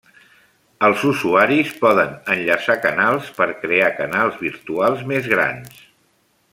[0.87, 5.79] Els usuaris poden enllaçar canals per crear canals virtuals més grans.